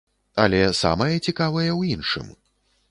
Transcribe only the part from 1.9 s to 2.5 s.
іншым.